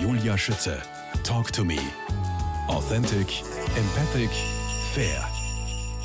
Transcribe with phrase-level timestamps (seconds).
[0.00, 0.82] Julia Schütze.
[1.24, 1.78] Talk to me.
[2.68, 3.42] Authentic,
[3.76, 4.30] empathic,
[4.92, 5.26] fair.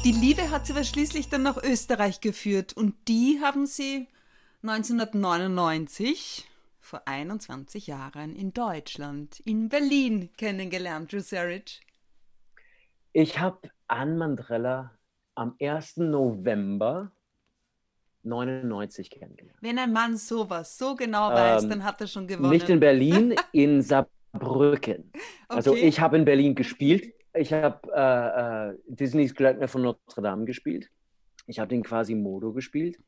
[0.05, 4.07] Die Liebe hat sie aber schließlich dann nach Österreich geführt und die haben sie
[4.63, 6.47] 1999
[6.79, 11.59] vor 21 Jahren in Deutschland, in Berlin kennengelernt, Drew.
[13.11, 14.91] Ich habe Anne Mandrella
[15.35, 15.97] am 1.
[15.97, 17.11] November
[18.23, 19.57] 99 kennengelernt.
[19.61, 22.49] Wenn ein Mann sowas so genau weiß, ähm, dann hat er schon gewonnen.
[22.49, 25.11] Nicht in Berlin, in Saarbrücken.
[25.47, 25.79] Also okay.
[25.79, 27.13] Also ich habe in Berlin gespielt.
[27.33, 30.89] Ich habe äh, äh, Disneys Glöckner von Notre Dame gespielt.
[31.47, 32.99] Ich habe den quasi Modo gespielt.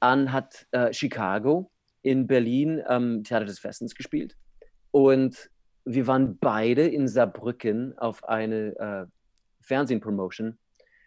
[0.00, 1.70] Anne hat äh, Chicago
[2.02, 4.36] in Berlin ähm, Theater des Westens gespielt.
[4.90, 5.50] Und
[5.84, 9.06] wir waren beide in Saarbrücken auf eine äh,
[9.62, 10.58] Fernsehpromotion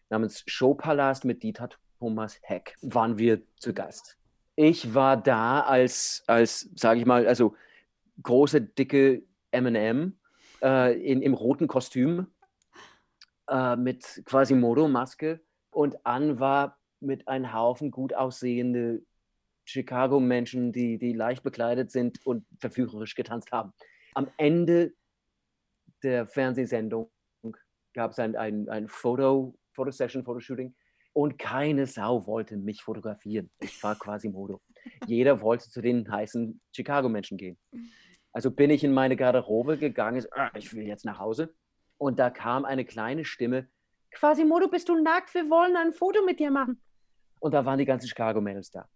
[0.10, 1.70] namens Showpalast mit Dieter
[2.00, 2.76] Thomas Heck.
[2.82, 4.18] Waren wir zu Gast.
[4.56, 7.56] Ich war da als, als sage ich mal, also
[8.24, 10.18] große, dicke M&M
[10.62, 12.28] äh, im roten Kostüm
[13.50, 19.04] äh, mit Quasimodo-Maske und Ann war mit einem Haufen gut aussehende
[19.66, 23.74] Chicago-Menschen, die, die leicht bekleidet sind und verführerisch getanzt haben.
[24.16, 24.94] Am Ende
[26.04, 27.12] der Fernsehsendung
[27.94, 30.74] gab es ein, ein, ein Foto, Fotosession, Fotoshooting
[31.18, 33.50] und keine Sau wollte mich fotografieren.
[33.60, 34.62] Ich war quasi Modo.
[35.08, 37.58] Jeder wollte zu den heißen Chicago-Menschen gehen.
[38.32, 41.56] Also bin ich in meine Garderobe gegangen, ah, ich will jetzt nach Hause.
[41.98, 43.68] Und da kam eine kleine Stimme,
[44.12, 45.34] Quasimodo, bist du nackt?
[45.34, 46.80] Wir wollen ein Foto mit dir machen.
[47.40, 48.88] Und da waren die ganzen Chicago-Mädels da.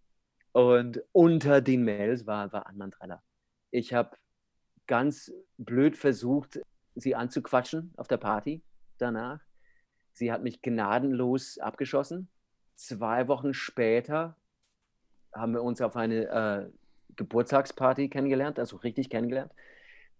[0.51, 3.23] Und unter den Mädels war, war Anman Treller.
[3.71, 4.15] Ich habe
[4.85, 6.59] ganz blöd versucht,
[6.93, 8.61] sie anzuquatschen auf der Party
[8.99, 9.39] danach.
[10.13, 12.29] Sie hat mich gnadenlos abgeschossen.
[12.75, 14.35] Zwei Wochen später
[15.33, 16.69] haben wir uns auf eine äh,
[17.15, 19.51] Geburtstagsparty kennengelernt, also richtig kennengelernt.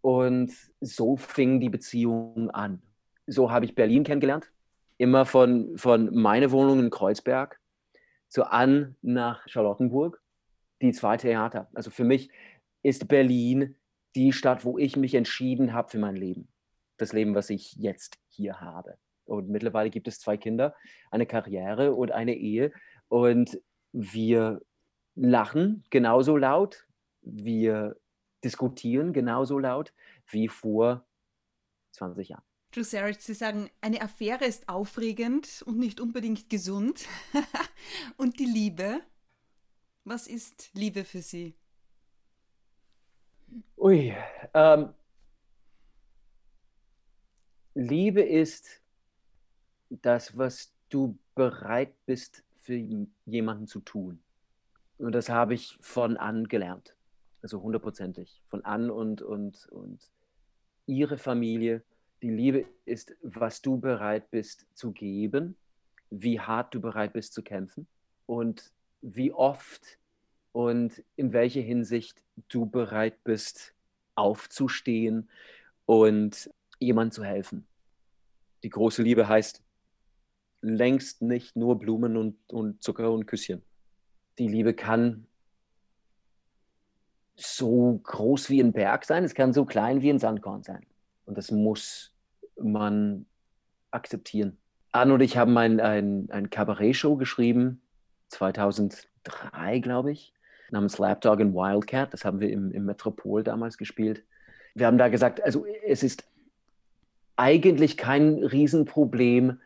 [0.02, 2.82] Und so fing die Beziehung an.
[3.28, 4.52] So habe ich Berlin kennengelernt.
[4.98, 7.60] Immer von, von meiner Wohnung in Kreuzberg
[8.28, 10.22] zu an nach Charlottenburg,
[10.82, 11.70] die zwei Theater.
[11.74, 12.30] Also für mich
[12.82, 13.76] ist Berlin
[14.16, 16.48] die Stadt, wo ich mich entschieden habe für mein Leben.
[16.98, 18.98] Das Leben, was ich jetzt hier habe.
[19.26, 20.76] Und mittlerweile gibt es zwei Kinder,
[21.10, 22.72] eine Karriere und eine Ehe.
[23.08, 23.60] Und
[23.92, 24.62] wir
[25.16, 26.88] lachen genauso laut,
[27.22, 27.98] wir
[28.44, 29.94] diskutieren genauso laut
[30.30, 31.06] wie vor
[31.92, 32.44] 20 Jahren.
[32.72, 37.06] Drew Sarich, Sie sagen, eine Affäre ist aufregend und nicht unbedingt gesund.
[38.18, 39.02] und die Liebe?
[40.06, 41.54] Was ist Liebe für Sie?
[43.78, 44.16] Ui,
[44.54, 44.94] ähm,
[47.74, 48.81] Liebe ist
[50.02, 52.76] das, was du bereit bist für
[53.26, 54.20] jemanden zu tun.
[54.98, 56.96] Und das habe ich von an gelernt.
[57.42, 58.42] Also hundertprozentig.
[58.50, 60.00] Von an und, und, und
[60.86, 61.84] ihre Familie.
[62.22, 65.56] Die Liebe ist, was du bereit bist zu geben,
[66.12, 67.88] wie hart du bereit bist zu kämpfen
[68.28, 68.72] und
[69.02, 69.98] wie oft
[70.52, 73.74] und in welcher Hinsicht du bereit bist,
[74.16, 75.30] aufzustehen
[75.86, 77.66] und jemand zu helfen.
[78.64, 79.64] Die große Liebe heißt
[80.62, 83.62] längst nicht nur Blumen und, und Zucker und Küsschen.
[84.38, 85.26] Die Liebe kann
[87.36, 90.86] so groß wie ein Berg sein, es kann so klein wie ein Sandkorn sein.
[91.26, 92.14] Und das muss
[92.62, 93.26] man
[93.90, 94.58] akzeptieren.
[94.92, 97.82] Anne und ich haben ein, ein, ein Kabarett-Show geschrieben,
[98.30, 100.34] 2003, glaube ich,
[100.70, 102.14] namens Lapdog and Wildcat.
[102.14, 104.24] Das haben wir im, im Metropol damals gespielt.
[104.76, 106.26] Wir haben da gesagt, also es ist
[107.36, 109.60] eigentlich kein Riesenproblem,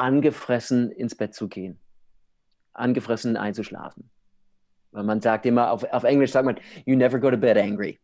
[0.00, 1.78] angefressen ins Bett zu gehen,
[2.72, 4.10] angefressen einzuschlafen.
[4.92, 8.00] Weil man sagt immer, auf, auf Englisch sagt man, you never go to bed angry.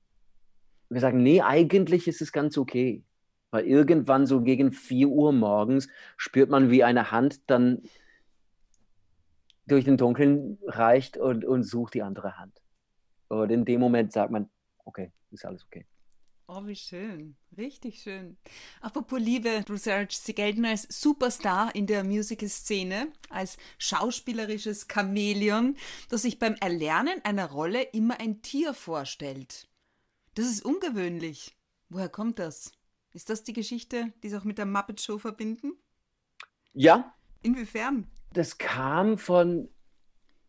[0.89, 3.03] Wir sagen, nee, eigentlich ist es ganz okay.
[3.51, 7.83] Weil irgendwann so gegen 4 Uhr morgens spürt man, wie eine Hand dann
[9.67, 12.61] durch den Dunkeln reicht und, und sucht die andere Hand.
[13.29, 14.49] Und in dem Moment sagt man,
[14.85, 15.87] okay, ist alles okay.
[16.49, 17.35] Oh, wie schön.
[17.57, 18.37] Richtig schön.
[18.81, 25.77] Apropos Liebe, Serge, Sie gelten als Superstar in der Musical-Szene, als schauspielerisches Chamäleon,
[26.09, 29.69] das sich beim Erlernen einer Rolle immer ein Tier vorstellt.
[30.35, 31.57] Das ist ungewöhnlich.
[31.89, 32.71] Woher kommt das?
[33.13, 35.73] Ist das die Geschichte, die Sie auch mit der Muppet Show verbinden?
[36.75, 37.13] Ja.
[37.43, 38.07] Inwiefern?
[38.33, 39.69] Das kam von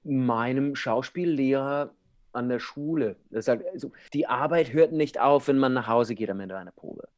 [0.04, 1.96] meinem Schauspiellehrer
[2.38, 3.18] an der Schule.
[3.32, 6.56] Das sagt, also, die Arbeit hört nicht auf, wenn man nach Hause geht am Ende
[6.56, 7.10] einer Probe.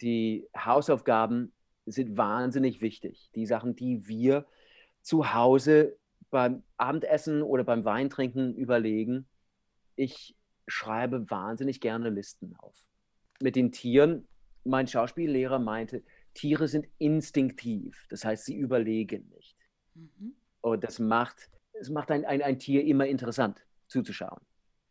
[0.00, 1.52] Die Hausaufgaben
[1.86, 3.30] sind wahnsinnig wichtig.
[3.34, 4.46] Die Sachen, die wir
[5.00, 5.96] zu Hause
[6.30, 9.26] beim Abendessen oder beim Weintrinken überlegen.
[9.96, 10.36] Ich
[10.68, 12.86] schreibe wahnsinnig gerne Listen auf.
[13.40, 14.28] mit den Tieren,
[14.64, 19.56] mein Schauspiellehrer meinte, Tiere sind instinktiv, das heißt, sie überlegen nicht.
[19.94, 20.36] Mhm.
[20.60, 24.40] Und das macht, es macht ein, ein, ein Tier immer interessant zuzuschauen.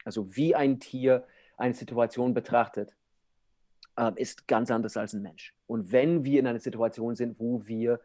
[0.06, 1.26] Also wie ein Tier
[1.58, 2.96] eine Situation betrachtet,
[3.98, 5.54] äh, ist ganz anders als ein Mensch.
[5.68, 8.00] Und wenn wir in einer Situation sind, wo wir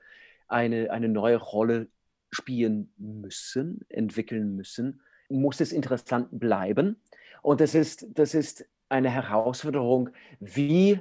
[0.49, 1.89] eine, eine neue Rolle
[2.31, 7.01] spielen müssen, entwickeln müssen, muss es interessant bleiben.
[7.43, 10.11] Und das ist, das ist eine Herausforderung,
[10.41, 11.01] wie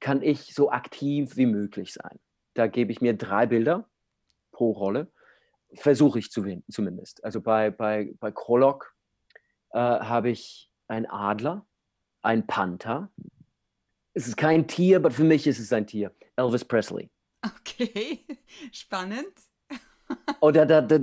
[0.00, 2.18] kann ich so aktiv wie möglich sein.
[2.54, 3.88] Da gebe ich mir drei Bilder
[4.50, 5.08] pro Rolle,
[5.74, 7.22] versuche ich zu zumindest.
[7.24, 8.94] Also bei, bei, bei Krolok
[9.72, 11.66] äh, habe ich einen Adler,
[12.22, 13.10] einen Panther.
[14.14, 16.14] Es ist kein Tier, aber für mich ist es ein Tier.
[16.36, 17.10] Elvis Presley.
[17.44, 18.26] Okay,
[18.72, 19.32] spannend.
[20.40, 20.98] Oder da, da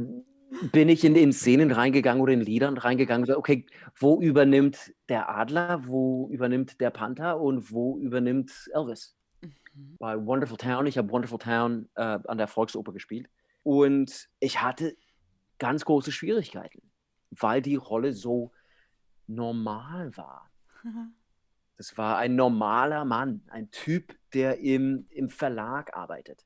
[0.72, 3.32] bin ich in, in Szenen reingegangen oder in Liedern reingegangen.
[3.34, 9.16] Okay, wo übernimmt der Adler, wo übernimmt der Panther und wo übernimmt Elvis?
[9.42, 9.98] Mhm.
[10.00, 13.30] Bei Wonderful Town, ich habe Wonderful Town äh, an der Volksoper gespielt
[13.64, 14.96] und ich hatte
[15.60, 16.82] ganz große Schwierigkeiten,
[17.32, 18.52] weil die Rolle so
[19.30, 20.52] normal war.
[21.78, 26.46] Das war ein normaler Mann, ein Typ, der im, im Verlag arbeitet.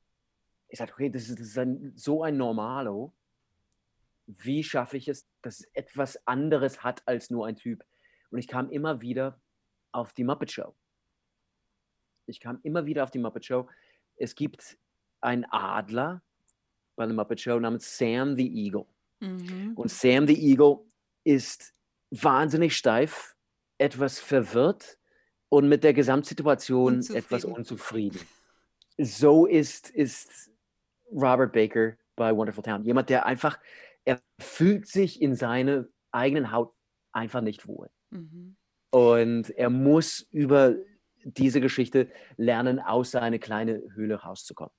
[0.68, 3.16] Ich sagte, okay, das ist, das ist ein, so ein Normalo.
[4.28, 7.84] Wie schaffe ich es, dass es etwas anderes hat als nur ein Typ?
[8.30, 9.42] Und ich kam immer wieder
[9.92, 10.76] auf die Muppet Show.
[12.28, 13.68] Ich kam immer wieder auf die Muppet Show.
[14.16, 14.78] Es gibt
[15.20, 16.22] einen Adler
[16.96, 18.86] bei der Muppet Show namens Sam the Eagle.
[19.20, 19.74] Mhm.
[19.76, 20.86] Und Sam the Eagle
[21.24, 21.74] ist
[22.22, 23.36] wahnsinnig steif,
[23.78, 24.98] etwas verwirrt
[25.50, 27.26] und mit der Gesamtsituation unzufrieden.
[27.26, 28.20] etwas unzufrieden.
[28.98, 30.52] So ist, ist
[31.12, 32.84] Robert Baker bei Wonderful Town.
[32.84, 33.60] Jemand, der einfach,
[34.06, 36.74] er fühlt sich in seine eigenen Haut
[37.12, 37.90] einfach nicht wohl.
[38.12, 38.56] Mhm.
[38.92, 40.76] Und er muss über
[41.24, 44.74] diese Geschichte lernen, aus seiner kleinen Höhle rauszukommen.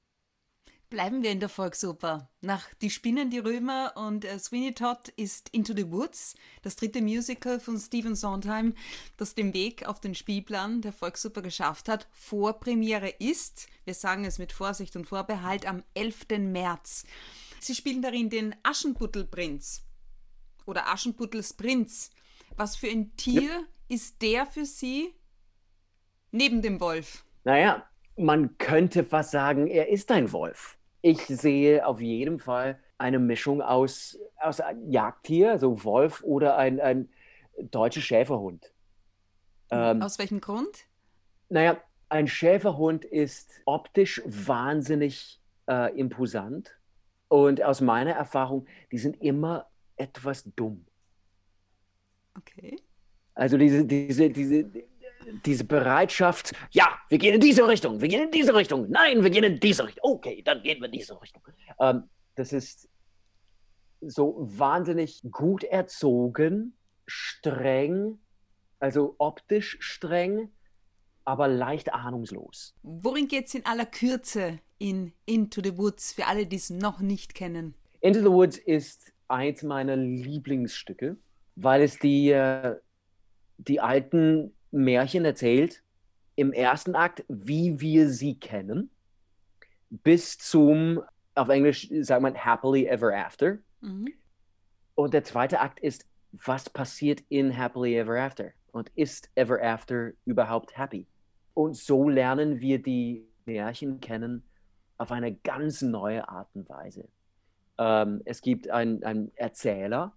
[0.95, 2.31] Bleiben wir in der Volksoper.
[2.41, 7.03] Nach Die Spinnen, die Römer und äh, Sweeney Todd ist Into the Woods, das dritte
[7.03, 8.75] Musical von Stephen Sondheim,
[9.17, 12.07] das den Weg auf den Spielplan der Volksoper geschafft hat.
[12.13, 16.27] Vorpremiere ist, wir sagen es mit Vorsicht und Vorbehalt, am 11.
[16.39, 17.07] März.
[17.59, 19.83] Sie spielen darin den Aschenputtelprinz
[20.65, 22.11] oder Aschenputtels Prinz.
[22.55, 23.67] Was für ein Tier ja.
[23.89, 25.13] ist der für Sie
[26.31, 27.25] neben dem Wolf?
[27.43, 27.85] Naja,
[28.17, 33.61] man könnte fast sagen, er ist ein Wolf ich sehe auf jeden Fall eine Mischung
[33.61, 37.11] aus, aus einem Jagdtier, also Wolf oder ein, ein
[37.61, 38.73] deutscher Schäferhund.
[39.71, 40.87] Ähm, aus welchem Grund?
[41.51, 41.77] Naja,
[42.09, 46.75] ein Schäferhund ist optisch wahnsinnig äh, imposant
[47.29, 49.67] und aus meiner Erfahrung, die sind immer
[49.97, 50.87] etwas dumm.
[52.39, 52.77] Okay.
[53.35, 54.65] Also diese, diese, diese,
[55.45, 59.31] diese Bereitschaft, ja, wir gehen in diese Richtung, wir gehen in diese Richtung, nein, wir
[59.31, 61.43] gehen in diese Richtung, okay, dann gehen wir in diese Richtung.
[61.81, 62.05] Ähm,
[62.35, 62.89] das ist
[64.01, 66.77] so wahnsinnig gut erzogen,
[67.07, 68.19] streng,
[68.79, 70.51] also optisch streng,
[71.25, 72.75] aber leicht ahnungslos.
[72.83, 77.01] Worin geht es in aller Kürze in Into the Woods für alle, die es noch
[77.01, 77.75] nicht kennen?
[78.01, 81.17] Into the Woods ist eins meiner Lieblingsstücke,
[81.57, 82.77] weil es die, äh,
[83.57, 85.83] die alten Märchen erzählt,
[86.37, 88.91] im ersten Akt, wie wir sie kennen,
[89.89, 91.01] bis zum,
[91.35, 93.59] auf Englisch sagt man Happily Ever After.
[93.81, 94.09] Mhm.
[94.97, 98.51] Und der zweite Akt ist, was passiert in Happily Ever After?
[98.73, 101.07] Und ist Ever After überhaupt happy?
[101.55, 104.43] Und so lernen wir die Märchen kennen
[104.99, 107.09] auf eine ganz neue Art und Weise.
[107.79, 110.17] Ähm, es gibt einen Erzähler,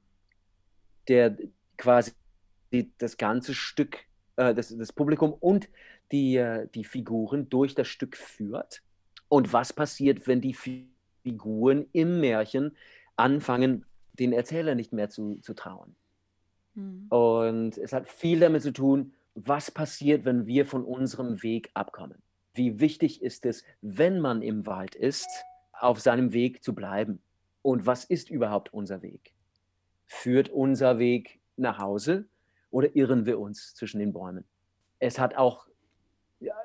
[1.08, 1.38] der
[1.78, 2.14] quasi
[2.98, 4.00] das ganze Stück
[4.38, 5.70] äh, das, das Publikum und
[6.12, 8.82] die, äh, die Figuren durch das Stück führt.
[9.28, 10.56] Und was passiert, wenn die
[11.24, 12.78] Figuren im Märchen
[13.18, 15.96] anfangen, den Erzähler nicht mehr zu, zu trauen.
[16.76, 17.08] Mhm.
[17.10, 22.22] Und es hat viel damit zu tun, was passiert, wenn wir von unserem Weg abkommen.
[22.54, 25.28] Wie wichtig ist es, wenn man im Wald ist,
[25.74, 27.22] auf seinem Weg zu bleiben?
[27.62, 29.34] Und was ist überhaupt unser Weg?
[30.08, 32.28] Führt unser Weg nach Hause
[32.72, 34.46] oder irren wir uns zwischen den Bäumen?
[35.00, 35.68] Es hat auch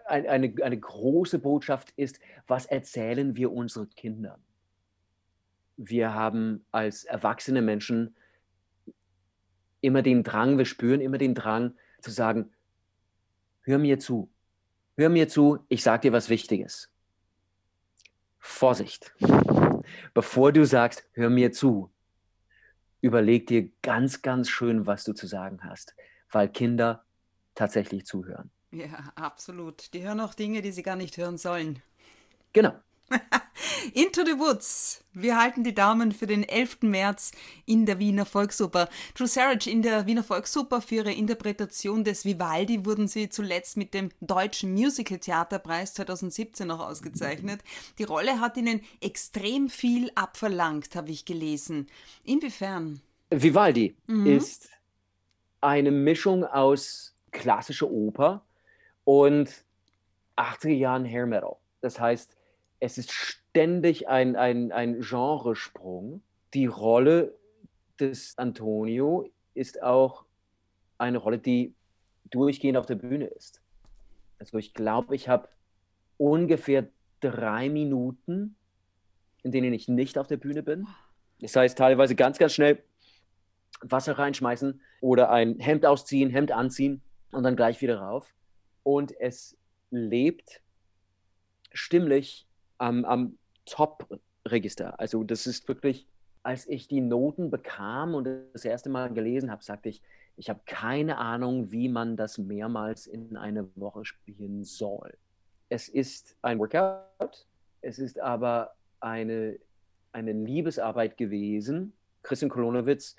[0.07, 4.41] eine, eine, eine große Botschaft ist, was erzählen wir unseren Kindern?
[5.77, 8.15] Wir haben als erwachsene Menschen
[9.81, 12.53] immer den Drang, wir spüren immer den Drang zu sagen,
[13.63, 14.31] hör mir zu,
[14.97, 16.91] hör mir zu, ich sage dir was Wichtiges.
[18.39, 19.15] Vorsicht,
[20.15, 21.93] bevor du sagst, hör mir zu,
[23.03, 25.95] überleg dir ganz, ganz schön, was du zu sagen hast,
[26.31, 27.05] weil Kinder
[27.55, 28.51] tatsächlich zuhören.
[28.71, 29.93] Ja, absolut.
[29.93, 31.83] Die hören auch Dinge, die sie gar nicht hören sollen.
[32.55, 32.73] Genau.
[33.95, 35.05] Into the Woods.
[35.13, 36.83] Wir halten die Daumen für den 11.
[36.83, 37.33] März
[37.67, 38.89] in der Wiener Volksoper.
[39.15, 43.93] Drew Sarich in der Wiener Volksoper für ihre Interpretation des Vivaldi wurden sie zuletzt mit
[43.93, 47.61] dem Deutschen Musical Theaterpreis 2017 noch ausgezeichnet.
[47.99, 51.89] Die Rolle hat ihnen extrem viel abverlangt, habe ich gelesen.
[52.25, 53.03] Inwiefern?
[53.31, 54.27] Vivaldi mhm.
[54.27, 54.71] ist
[55.61, 58.45] eine Mischung aus klassischer Oper
[59.05, 59.65] und
[60.37, 61.57] 80er Jahren Hair Metal.
[61.81, 62.37] Das heißt,
[62.81, 66.23] es ist ständig ein, ein, ein Genresprung.
[66.55, 67.39] Die Rolle
[68.01, 70.25] des Antonio ist auch
[70.97, 71.75] eine Rolle, die
[72.31, 73.61] durchgehend auf der Bühne ist.
[74.39, 75.51] Also ich glaube, ich habe
[76.17, 76.89] ungefähr
[77.21, 78.57] drei Minuten,
[79.43, 80.87] in denen ich nicht auf der Bühne bin.
[81.41, 82.83] Das heißt, teilweise ganz, ganz schnell
[83.83, 88.35] Wasser reinschmeißen oder ein Hemd ausziehen, Hemd anziehen und dann gleich wieder rauf.
[88.83, 89.59] Und es
[89.91, 90.63] lebt
[91.75, 92.47] stimmlich
[92.79, 94.99] am, am Top-Register.
[94.99, 96.07] Also das ist wirklich,
[96.43, 100.03] als ich die Noten bekam und das erste Mal gelesen habe, sagte ich,
[100.37, 105.17] ich habe keine Ahnung, wie man das mehrmals in einer Woche spielen soll.
[105.69, 107.47] Es ist ein Workout,
[107.81, 109.59] es ist aber eine,
[110.13, 111.93] eine Liebesarbeit gewesen.
[112.23, 113.17] Christian Kolonowitz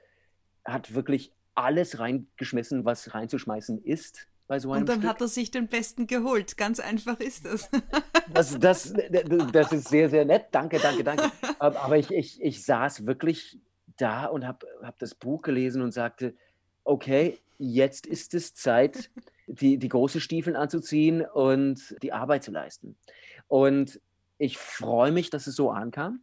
[0.65, 5.09] hat wirklich alles reingeschmissen, was reinzuschmeißen ist bei so einem Und dann Stück.
[5.09, 6.57] hat er sich den Besten geholt.
[6.57, 7.69] Ganz einfach ist das.
[8.33, 8.93] Das, das,
[9.51, 10.45] das ist sehr, sehr nett.
[10.51, 11.31] Danke, danke, danke.
[11.59, 13.59] Aber ich, ich, ich saß wirklich
[13.97, 16.33] da und habe hab das Buch gelesen und sagte,
[16.83, 19.11] okay, jetzt ist es Zeit,
[19.47, 22.95] die, die großen Stiefel anzuziehen und die Arbeit zu leisten.
[23.47, 23.99] Und
[24.37, 26.21] ich freue mich, dass es so ankam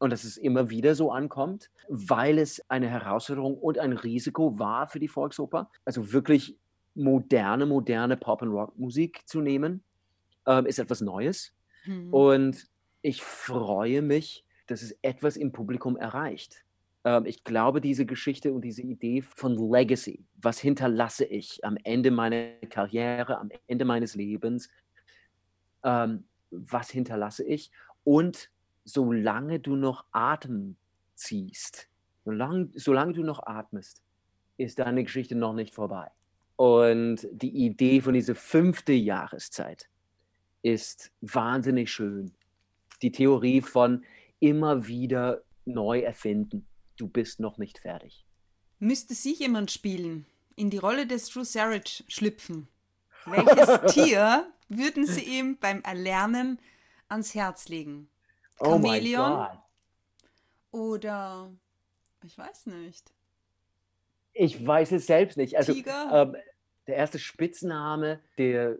[0.00, 4.88] und dass es immer wieder so ankommt, weil es eine Herausforderung und ein Risiko war
[4.88, 5.70] für die Volksoper.
[5.84, 6.56] Also wirklich
[6.94, 9.82] moderne, moderne Pop- und Rock-Musik zu nehmen,
[10.46, 11.52] ähm, ist etwas Neues.
[11.84, 12.12] Mhm.
[12.12, 12.66] Und
[13.02, 16.64] ich freue mich, dass es etwas im Publikum erreicht.
[17.04, 22.10] Ähm, ich glaube, diese Geschichte und diese Idee von Legacy, was hinterlasse ich am Ende
[22.10, 24.70] meiner Karriere, am Ende meines Lebens,
[25.82, 27.70] ähm, was hinterlasse ich?
[28.04, 28.50] Und
[28.84, 30.76] solange du noch Atem
[31.14, 31.88] ziehst,
[32.24, 34.02] solange, solange du noch atmest,
[34.56, 36.10] ist deine Geschichte noch nicht vorbei.
[36.56, 39.88] Und die Idee von dieser fünfte Jahreszeit
[40.62, 42.32] ist wahnsinnig schön.
[43.02, 44.04] Die Theorie von
[44.40, 46.66] immer wieder neu erfinden.
[46.96, 48.24] Du bist noch nicht fertig.
[48.78, 52.68] Müsste sich jemand spielen, in die Rolle des Drew Sarich schlüpfen,
[53.26, 56.58] welches Tier würden Sie ihm beim Erlernen
[57.08, 58.08] ans Herz legen?
[58.62, 59.48] Chamäleon?
[60.70, 61.52] Oh oder
[62.24, 63.12] ich weiß nicht.
[64.34, 65.56] Ich weiß es selbst nicht.
[65.56, 66.36] Also, ähm,
[66.86, 68.76] der erste Spitzname, der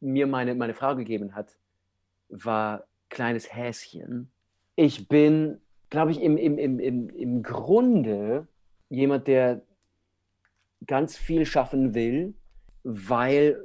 [0.00, 1.56] mir meine, meine Frau gegeben hat,
[2.28, 4.30] war kleines Häschen.
[4.76, 8.48] Ich bin, glaube ich, im, im, im, im, im Grunde
[8.88, 9.62] jemand, der
[10.86, 12.34] ganz viel schaffen will,
[12.82, 13.64] weil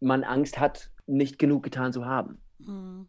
[0.00, 2.40] man Angst hat, nicht genug getan zu haben.
[2.58, 3.06] Mhm.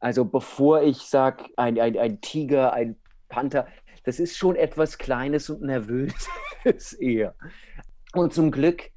[0.00, 2.96] Also bevor ich sage, ein, ein, ein Tiger, ein
[3.28, 3.68] Panther,
[4.04, 7.34] das ist schon etwas Kleines und Nervöses eher.
[8.12, 8.90] Und zum Glück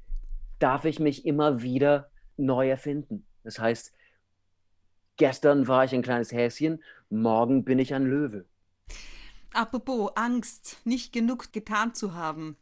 [0.58, 3.26] darf ich mich immer wieder neu erfinden.
[3.44, 3.92] Das heißt,
[5.16, 8.44] gestern war ich ein kleines Häschen, morgen bin ich ein Löwe.
[9.52, 12.56] Apropos Angst, nicht genug getan zu haben.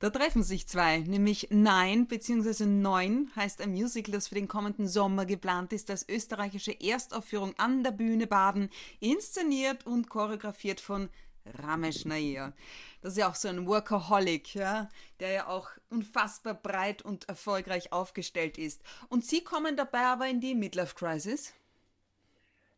[0.00, 2.66] Da treffen sich zwei, nämlich Nein bzw.
[2.66, 7.82] Neun heißt ein Musical, das für den kommenden Sommer geplant ist als österreichische Erstaufführung an
[7.82, 8.68] der Bühne Baden,
[9.00, 11.08] inszeniert und choreografiert von
[11.54, 12.52] Ramesh Nair.
[13.00, 14.88] Das ist ja auch so ein Workaholic, ja,
[15.20, 18.82] der ja auch unfassbar breit und erfolgreich aufgestellt ist.
[19.08, 21.54] Und Sie kommen dabei aber in die Midlife Crisis?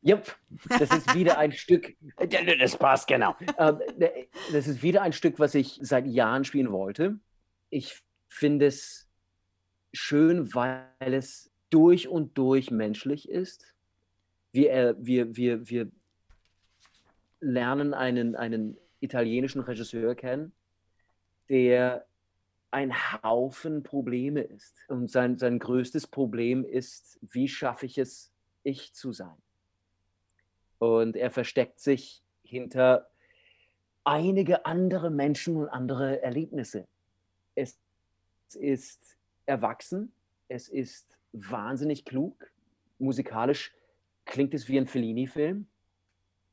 [0.03, 0.37] Jupp,
[0.69, 3.35] das ist wieder ein Stück, das passt genau.
[3.59, 3.81] Ähm,
[4.53, 7.19] das ist wieder ein Stück, was ich seit Jahren spielen wollte.
[7.71, 9.09] Ich finde es
[9.93, 13.75] schön, weil es durch und durch menschlich ist.
[14.53, 15.91] Wir, äh, wir, wir, wir
[17.40, 20.52] lernen einen, einen italienischen Regisseur kennen,
[21.49, 22.07] der
[22.71, 22.92] ein
[23.23, 24.76] Haufen Probleme ist.
[24.88, 29.37] Und sein, sein größtes Problem ist, wie schaffe ich es, ich zu sein?
[30.78, 33.09] Und er versteckt sich hinter
[34.04, 36.87] einige andere Menschen und andere Erlebnisse.
[37.54, 37.78] Es
[38.54, 39.16] ist
[39.47, 40.12] erwachsen,
[40.49, 42.50] es ist wahnsinnig klug,
[42.99, 43.75] musikalisch
[44.25, 45.66] klingt es wie ein Fellini-Film.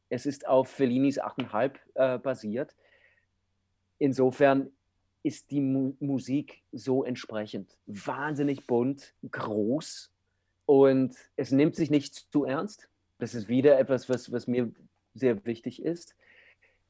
[0.09, 2.75] Es ist auf Fellinis 8,5 äh, basiert.
[3.97, 4.71] Insofern
[5.23, 7.77] ist die Mu Musik so entsprechend.
[7.87, 10.13] Wahnsinnig bunt, groß
[10.65, 12.89] und es nimmt sich nicht zu ernst.
[13.17, 14.71] Das ist wieder etwas, was, was mir
[15.13, 16.15] sehr wichtig ist.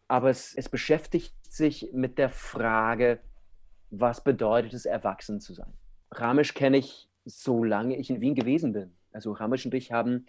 [0.07, 3.19] Aber es, es beschäftigt sich mit der Frage,
[3.89, 5.73] was bedeutet es, erwachsen zu sein.
[6.11, 8.93] Ramesh kenne ich, solange ich in Wien gewesen bin.
[9.11, 10.25] Also Ramesh und ich haben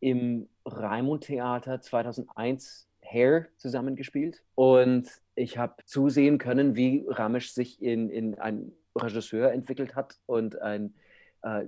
[0.00, 8.10] im Raimund Theater 2001 Hair zusammengespielt und ich habe zusehen können, wie Ramesh sich in,
[8.10, 10.94] in einen Regisseur entwickelt hat und ein,
[11.42, 11.64] äh,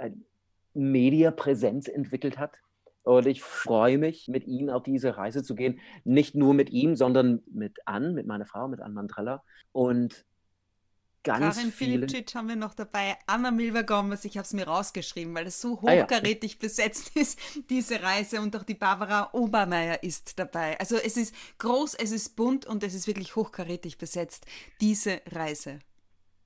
[0.00, 0.24] ein
[0.74, 2.58] Mediapräsenz entwickelt hat.
[3.02, 5.78] Und ich freue mich, mit ihm auf diese Reise zu gehen.
[6.04, 9.42] Nicht nur mit ihm, sondern mit Ann, mit meiner Frau, mit Ann Mandrella.
[9.72, 10.24] Und
[11.24, 12.06] ganz Karin viele...
[12.06, 15.60] Filipcic haben wir noch dabei, Anna Milva Gomez, ich habe es mir rausgeschrieben, weil es
[15.60, 16.60] so hochkarätig ah, ja.
[16.60, 17.38] besetzt ist,
[17.68, 20.78] diese Reise und auch die Barbara Obermeier ist dabei.
[20.78, 24.46] Also es ist groß, es ist bunt und es ist wirklich hochkarätig besetzt,
[24.80, 25.80] diese Reise.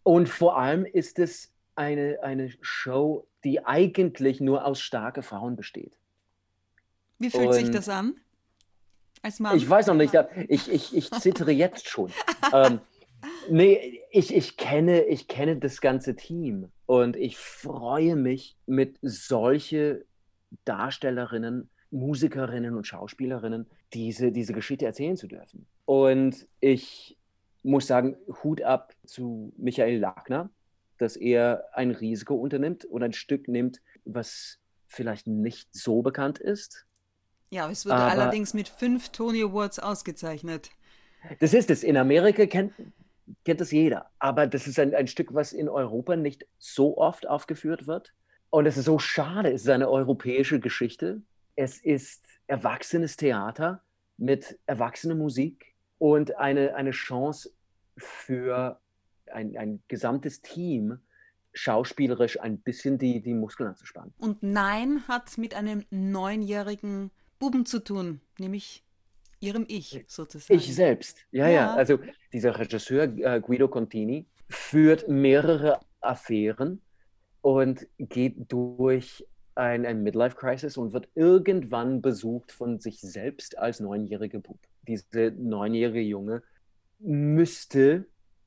[0.04, 5.92] Und vor allem ist es eine, eine Show, die eigentlich nur aus starken Frauen besteht.
[7.18, 8.14] Wie fühlt und sich das an?
[9.22, 9.56] Als Mann?
[9.56, 10.14] Ich weiß noch nicht,
[10.48, 12.12] ich, ich, ich zittere jetzt schon.
[12.52, 12.80] ähm,
[13.50, 20.04] Nee, ich, ich, kenne, ich kenne das ganze Team und ich freue mich, mit solche
[20.64, 25.66] Darstellerinnen, Musikerinnen und Schauspielerinnen diese, diese Geschichte erzählen zu dürfen.
[25.84, 27.16] Und ich
[27.62, 30.50] muss sagen, Hut ab zu Michael Lagner,
[30.98, 36.86] dass er ein Risiko unternimmt und ein Stück nimmt, was vielleicht nicht so bekannt ist.
[37.50, 40.70] Ja, es wurde aber allerdings mit fünf Tony Awards ausgezeichnet.
[41.40, 41.82] Das ist es.
[41.82, 42.72] In Amerika kennt,
[43.44, 44.10] kennt das jeder.
[44.18, 48.14] Aber das ist ein, ein Stück, was in Europa nicht so oft aufgeführt wird.
[48.50, 49.50] Und es ist so schade.
[49.52, 51.22] Es ist eine europäische Geschichte.
[51.56, 53.82] Es ist erwachsenes Theater
[54.16, 57.52] mit erwachsener Musik und eine, eine Chance
[57.96, 58.80] für
[59.32, 60.98] ein, ein gesamtes Team,
[61.52, 64.14] schauspielerisch ein bisschen die, die Muskeln anzuspannen.
[64.18, 68.84] Und Nein hat mit einem neunjährigen Buben zu tun, nämlich
[69.40, 70.58] ihrem Ich sozusagen.
[70.58, 71.52] Ich selbst, ja, ja.
[71.52, 71.74] ja.
[71.74, 71.98] Also
[72.32, 76.80] dieser Regisseur äh, Guido Contini führt mehrere Affären
[77.40, 79.24] und geht durch
[79.54, 84.58] ein, ein Midlife-Crisis und wird irgendwann besucht von sich selbst als neunjähriger Bub.
[84.86, 86.42] Diese neunjährige Junge
[86.98, 88.06] müsste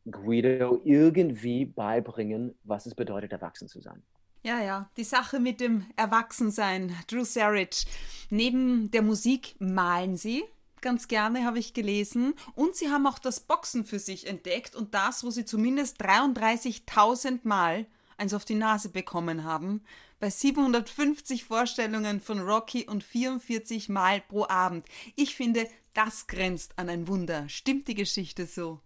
[0.09, 4.01] Guido irgendwie beibringen, was es bedeutet, erwachsen zu sein.
[4.43, 6.95] Ja, ja, die Sache mit dem Erwachsensein.
[7.07, 7.85] Drew Sarich.
[8.31, 10.43] Neben der Musik malen sie
[10.81, 12.33] ganz gerne, habe ich gelesen.
[12.55, 17.39] Und sie haben auch das Boxen für sich entdeckt und das, wo sie zumindest 33.000
[17.43, 17.85] Mal
[18.17, 19.83] eins auf die Nase bekommen haben.
[20.19, 24.85] Bei 750 Vorstellungen von Rocky und 44 Mal pro Abend.
[25.15, 27.49] Ich finde, das grenzt an ein Wunder.
[27.49, 28.79] Stimmt die Geschichte so?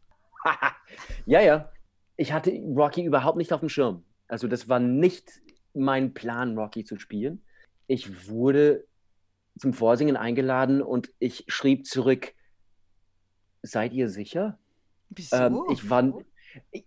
[1.25, 1.71] ja, ja.
[2.17, 4.03] Ich hatte Rocky überhaupt nicht auf dem Schirm.
[4.27, 5.41] Also das war nicht
[5.73, 7.43] mein Plan, Rocky zu spielen.
[7.88, 8.88] Ich wurde
[9.58, 12.34] zum Vorsingen eingeladen und ich schrieb zurück,
[13.62, 14.58] seid ihr sicher?
[15.10, 15.36] Wieso?
[15.36, 16.13] Ähm, ich, war,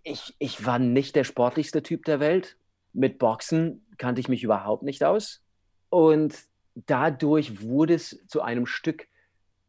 [0.03, 2.57] ich, ich war nicht der sportlichste Typ der Welt.
[2.93, 5.41] Mit Boxen kannte ich mich überhaupt nicht aus.
[5.89, 6.37] Und
[6.75, 9.07] dadurch wurde es zu einem Stück,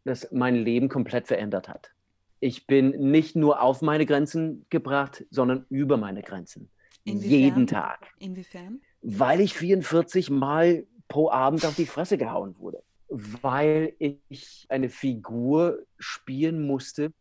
[0.04, 1.92] das mein Leben komplett verändert hat.
[2.40, 6.70] Ich bin nicht nur auf meine Grenzen gebracht, sondern über meine Grenzen.
[7.04, 7.30] Inwiefern?
[7.30, 8.08] Jeden Tag.
[8.18, 8.80] Inwiefern?
[9.02, 15.84] Weil ich 44 Mal pro Abend auf die Fresse gehauen wurde weil ich eine Figur
[15.98, 17.12] spielen musste,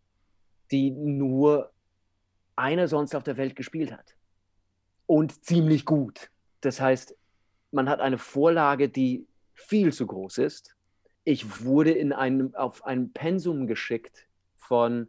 [0.71, 1.71] die nur
[2.55, 4.15] einer sonst auf der Welt gespielt hat.
[5.07, 6.29] Und ziemlich gut.
[6.61, 7.15] Das heißt,
[7.71, 10.75] man hat eine Vorlage, die viel zu groß ist.
[11.23, 15.07] Ich wurde in einem, auf ein Pensum geschickt von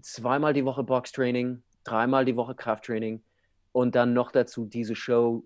[0.00, 3.22] zweimal die Woche Boxtraining, dreimal die Woche Krafttraining
[3.72, 5.44] und dann noch dazu diese Show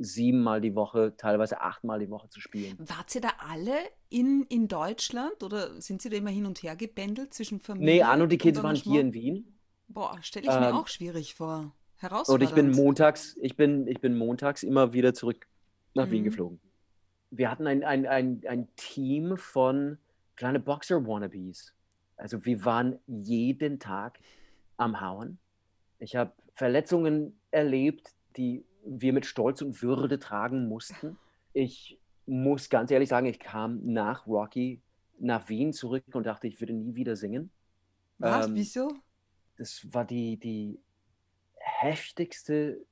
[0.00, 2.76] siebenmal die Woche, teilweise achtmal die Woche zu spielen.
[2.78, 3.76] Wart ihr da alle
[4.08, 7.96] in, in Deutschland oder sind Sie da immer hin und her gebändelt zwischen Familie?
[7.96, 9.58] Nee, Anno und die Kids waren hier in Wien.
[9.88, 11.74] Boah, stelle ich mir ähm, auch schwierig vor.
[11.98, 12.42] Herausfordernd.
[12.42, 15.46] Und ich bin montags, ich bin, ich bin montags immer wieder zurück
[15.94, 16.10] nach mhm.
[16.12, 16.60] Wien geflogen.
[17.30, 19.98] Wir hatten ein, ein, ein, ein Team von
[20.36, 21.74] kleine Boxer-Wannabes.
[22.16, 24.18] Also wir waren jeden Tag
[24.78, 25.38] am Hauen.
[25.98, 31.18] Ich habe Verletzungen erlebt, die wir mit Stolz und Würde tragen mussten.
[31.52, 34.80] Ich muss ganz ehrlich sagen, ich kam nach Rocky
[35.20, 37.50] nach Wien zurück und dachte, ich würde nie wieder singen.
[38.18, 38.46] Was?
[38.46, 38.92] Ähm, Wieso?
[39.56, 40.78] Das war die, die
[41.56, 42.84] heftigste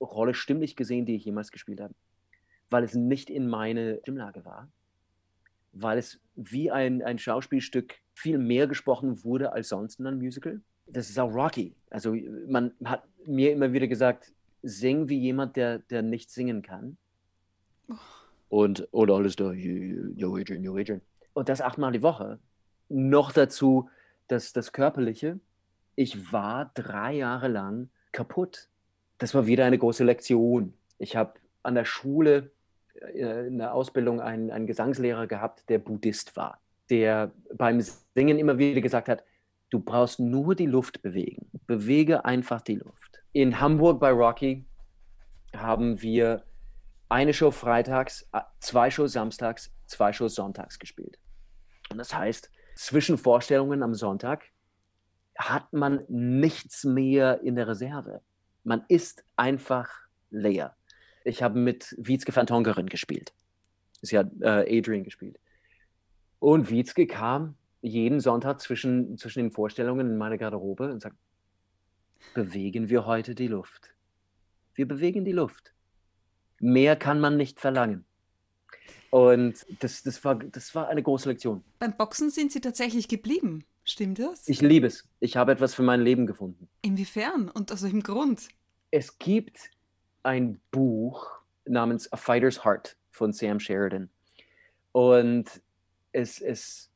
[0.00, 1.94] Rolle stimmlich gesehen, die ich jemals gespielt habe.
[2.70, 4.70] Weil es nicht in meine Stimmlage war.
[5.72, 10.60] Weil es wie ein, ein Schauspielstück viel mehr gesprochen wurde als sonst in einem Musical.
[10.86, 11.74] das ist auch Rocky.
[11.90, 16.96] Also man hat mir immer wieder gesagt, sing wie jemand, der, der nicht singen kann.
[17.88, 17.94] Oh.
[18.48, 21.00] Und, oder alles da, yo Adrian.
[21.34, 22.40] Und das achtmal die Woche.
[22.88, 23.88] Noch dazu
[24.26, 25.38] das, das Körperliche.
[25.94, 28.68] Ich war drei Jahre lang kaputt.
[29.18, 30.74] Das war wieder eine große Lektion.
[30.98, 32.50] Ich habe an der Schule
[32.94, 38.58] äh, in der Ausbildung einen, einen Gesangslehrer gehabt, der Buddhist war, der beim Singen immer
[38.58, 39.24] wieder gesagt hat,
[39.70, 41.50] du brauchst nur die Luft bewegen.
[41.66, 43.19] Bewege einfach die Luft.
[43.32, 44.64] In Hamburg bei Rocky
[45.54, 46.44] haben wir
[47.08, 51.18] eine Show freitags, äh, zwei Shows samstags, zwei Shows sonntags gespielt.
[51.90, 54.44] Und das heißt, zwischen Vorstellungen am Sonntag
[55.36, 58.20] hat man nichts mehr in der Reserve.
[58.64, 59.90] Man ist einfach
[60.30, 60.74] leer.
[61.24, 63.32] Ich habe mit Wietzke van Tongeren gespielt.
[64.02, 65.38] Sie hat äh, Adrian gespielt.
[66.38, 71.16] Und Wietzke kam jeden Sonntag zwischen, zwischen den Vorstellungen in meine Garderobe und sagt,
[72.34, 73.94] bewegen wir heute die Luft.
[74.74, 75.72] Wir bewegen die Luft.
[76.60, 78.04] Mehr kann man nicht verlangen.
[79.10, 81.64] Und das, das, war, das war eine große Lektion.
[81.78, 83.64] Beim Boxen sind Sie tatsächlich geblieben.
[83.84, 84.46] Stimmt das?
[84.48, 85.08] Ich liebe es.
[85.18, 86.68] Ich habe etwas für mein Leben gefunden.
[86.82, 88.48] Inwiefern und aus welchem Grund?
[88.90, 89.70] Es gibt
[90.22, 91.26] ein Buch
[91.64, 94.10] namens A Fighter's Heart von Sam Sheridan.
[94.92, 95.60] Und
[96.12, 96.90] es, es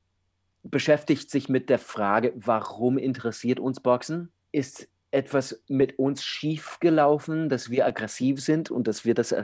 [0.63, 4.31] beschäftigt sich mit der Frage, warum interessiert uns Boxen?
[4.53, 9.35] Ist etwas mit uns schiefgelaufen, dass wir aggressiv sind und dass wir das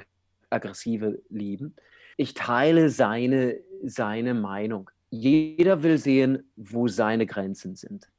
[0.50, 1.74] Aggressive lieben?
[2.16, 4.90] Ich teile seine, seine Meinung.
[5.11, 8.11] Jeder will sehen, wo seine Grenzen sind.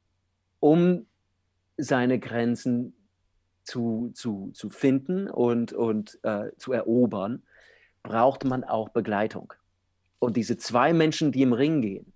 [0.60, 1.06] Um
[1.76, 2.94] seine Grenzen
[3.64, 7.42] zu, zu, zu finden und, und äh, zu erobern,
[8.02, 9.52] braucht man auch Begleitung.
[10.18, 12.12] Und diese zwei Menschen, die im Ring gehen,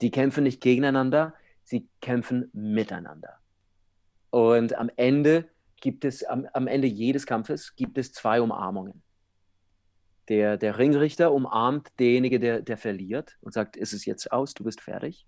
[0.00, 3.41] die kämpfen nicht gegeneinander, sie kämpfen miteinander.
[4.32, 5.46] Und am Ende
[5.82, 9.02] gibt es, am, am Ende jedes Kampfes gibt es zwei Umarmungen.
[10.28, 14.64] Der, der Ringrichter umarmt denjenigen, der, der verliert und sagt, ist es jetzt aus, du
[14.64, 15.26] bist fertig.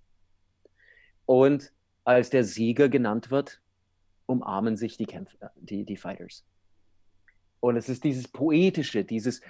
[1.26, 1.70] Und
[2.04, 3.60] als der Sieger genannt wird,
[4.24, 6.46] umarmen sich die, Kämpfer, die, die Fighters.
[7.60, 9.42] Und es ist dieses Poetische, dieses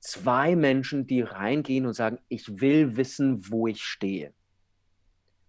[0.00, 4.34] zwei Menschen, die reingehen und sagen, ich will wissen, wo ich stehe.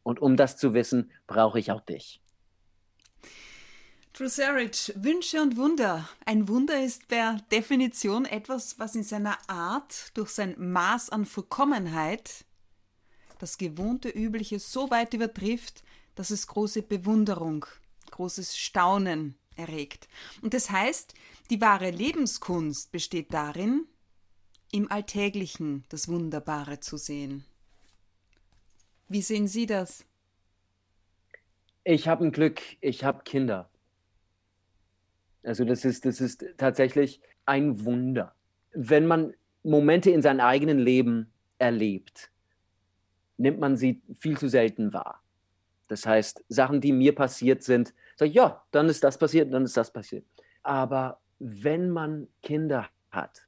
[0.03, 2.21] Und um das zu wissen, brauche ich auch dich.
[4.17, 6.07] Drusarich, Wünsche und Wunder.
[6.25, 12.45] Ein Wunder ist per Definition etwas, was in seiner Art durch sein Maß an Vollkommenheit
[13.39, 15.83] das gewohnte Übliche so weit übertrifft,
[16.15, 17.65] dass es große Bewunderung
[18.11, 20.07] großes Staunen erregt.
[20.41, 21.13] Und das heißt,
[21.49, 23.85] die wahre Lebenskunst besteht darin,
[24.71, 27.43] im Alltäglichen das Wunderbare zu sehen.
[29.09, 30.05] Wie sehen Sie das?
[31.83, 33.69] Ich habe ein Glück, ich habe Kinder.
[35.45, 38.33] Also das ist, das ist tatsächlich ein Wunder.
[38.73, 42.31] Wenn man Momente in seinem eigenen Leben erlebt,
[43.37, 45.21] nimmt man sie viel zu selten wahr.
[45.87, 49.65] Das heißt, Sachen, die mir passiert sind, sage ich, ja, dann ist das passiert, dann
[49.65, 50.25] ist das passiert.
[50.63, 53.47] Aber wenn man Kinder hat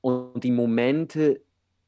[0.00, 1.40] und die Momente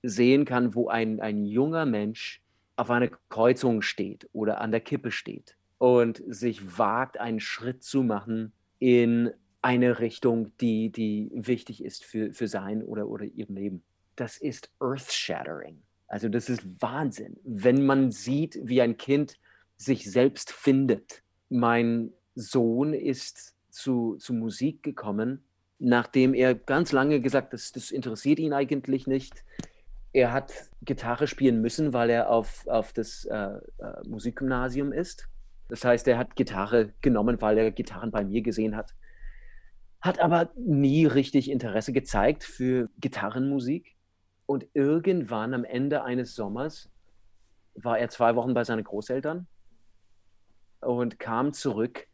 [0.03, 2.43] sehen kann, wo ein, ein junger Mensch
[2.75, 8.03] auf einer Kreuzung steht oder an der Kippe steht und sich wagt, einen Schritt zu
[8.03, 9.31] machen in
[9.63, 13.85] eine Richtung, die, die wichtig ist für, für sein oder, oder ihr Leben.
[14.17, 15.81] Das ist earth-shattering.
[16.09, 19.39] Also das ist Wahnsinn, wenn man sieht, wie ein Kind
[19.77, 21.23] sich selbst findet.
[21.49, 25.45] Mein Sohn ist zu, zu Musik gekommen,
[25.79, 29.45] nachdem er ganz lange gesagt hat, das, interessiert ihn eigentlich nicht.
[30.13, 33.61] Er hat Gitarre spielen müssen, weil er auf, auf das äh, äh,
[34.09, 35.29] Musikgymnasium ist.
[35.73, 38.95] Das heißt, er hat Gitarre genommen, weil er Gitarren bei mir gesehen hat.
[40.03, 43.97] Hat aber nie richtig Interesse gezeigt für Gitarrenmusik.
[44.45, 46.91] Und irgendwann am Ende eines Sommers
[47.73, 49.47] war er zwei Wochen bei seinen Großeltern
[50.81, 52.07] und kam zurück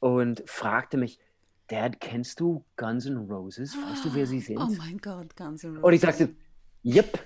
[0.00, 1.18] und fragte mich,
[1.66, 3.76] Dad, kennst du Guns N' Roses?
[3.76, 4.56] Weißt du, wer sie sind?
[4.56, 5.84] Oh mein Gott, Guns N' Roses.
[5.84, 6.34] Und ich sagte,
[6.82, 7.22] yep,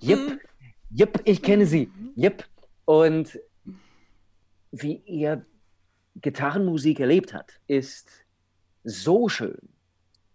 [0.00, 0.38] yep,
[0.96, 2.44] yep, ich kenne sie, yep.
[2.84, 3.40] Und
[4.82, 5.44] wie er
[6.16, 8.10] Gitarrenmusik erlebt hat, ist
[8.82, 9.68] so schön.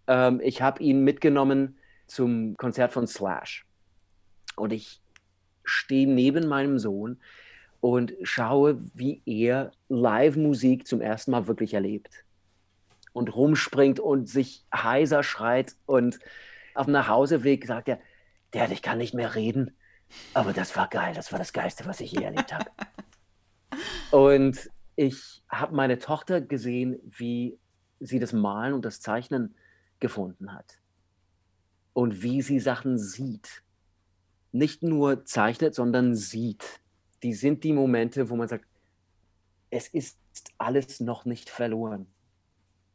[0.06, 3.66] Ähm, ich habe ihn mitgenommen zum Konzert von Slash.
[4.56, 5.00] Und ich
[5.64, 7.20] stehe neben meinem Sohn
[7.80, 12.24] und schaue, wie er Live-Musik zum ersten Mal wirklich erlebt.
[13.12, 15.76] Und rumspringt und sich heiser schreit.
[15.86, 16.18] Und
[16.74, 18.00] auf dem Nachhauseweg sagt er,
[18.52, 19.76] Dad, ich kann nicht mehr reden.
[20.34, 22.70] Aber das war geil, das war das Geiste, was ich je erlebt habe.
[24.10, 27.58] Und ich habe meine Tochter gesehen, wie
[28.00, 29.54] sie das Malen und das Zeichnen
[30.00, 30.78] gefunden hat.
[31.92, 33.62] Und wie sie Sachen sieht.
[34.52, 36.80] Nicht nur zeichnet, sondern sieht.
[37.22, 38.64] Die sind die Momente, wo man sagt,
[39.70, 40.18] es ist
[40.58, 42.06] alles noch nicht verloren.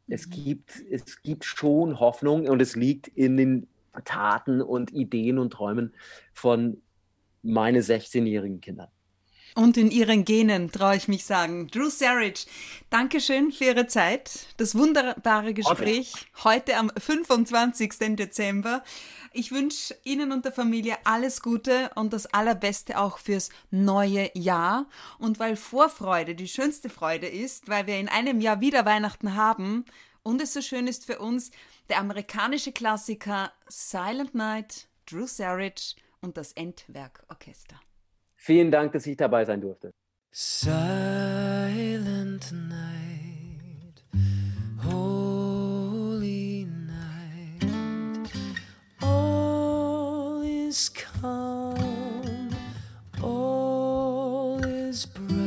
[0.08, 0.30] Es, mhm.
[0.30, 3.68] gibt, es gibt schon Hoffnung und es liegt in den
[4.04, 5.94] Taten und Ideen und Träumen
[6.34, 6.82] von
[7.42, 8.88] meinen 16-jährigen Kindern.
[9.56, 11.68] Und in ihren Genen, traue ich mich sagen.
[11.68, 12.46] Drew Sarich,
[12.90, 14.48] Dankeschön für Ihre Zeit.
[14.58, 16.44] Das wunderbare Gespräch okay.
[16.44, 18.16] heute am 25.
[18.16, 18.84] Dezember.
[19.32, 24.90] Ich wünsche Ihnen und der Familie alles Gute und das Allerbeste auch fürs neue Jahr.
[25.18, 29.86] Und weil Vorfreude die schönste Freude ist, weil wir in einem Jahr wieder Weihnachten haben
[30.22, 31.50] und es so schön ist für uns,
[31.88, 37.80] der amerikanische Klassiker Silent Night, Drew Sarich und das Endwerkorchester.
[38.46, 39.90] Vielen Dank, dass ich dabei sein durfte.
[40.30, 41.74] Silent
[42.52, 44.04] night,
[44.84, 47.64] holy night,
[49.02, 52.50] all is calm,
[53.20, 55.45] all is bright,